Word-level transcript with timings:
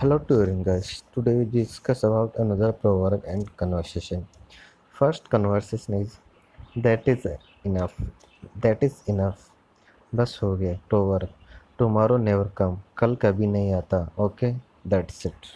Hello 0.00 0.16
to 0.26 0.34
everyone 0.34 0.62
guys. 0.62 1.02
Today 1.12 1.32
we 1.34 1.44
discuss 1.44 2.04
about 2.04 2.36
another 2.38 2.70
proverb 2.72 3.24
and 3.26 3.48
conversation. 3.56 4.28
First 4.98 5.28
conversation 5.28 5.94
is 5.94 6.18
that 6.76 7.08
is 7.08 7.26
enough. 7.64 7.96
That 8.64 8.84
is 8.88 9.02
enough. 9.08 9.40
बस 10.14 10.38
हो 10.42 10.56
गया 10.56 10.78
proverb. 10.92 11.32
Tomorrow 11.80 12.18
never 12.28 12.46
come. 12.60 12.76
कल 12.98 13.16
कभी 13.24 13.46
नहीं 13.46 13.72
आता. 13.74 14.00
Okay, 14.26 14.52
that's 14.92 15.26
it. 15.30 15.50